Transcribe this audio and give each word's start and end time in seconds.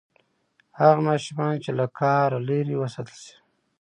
هغه 0.79 0.99
ماشومان 1.09 1.53
چې 1.63 1.71
له 1.79 1.85
قهر 1.97 2.31
لرې 2.47 2.75
وساتل 2.77 3.17
شي. 3.25 3.35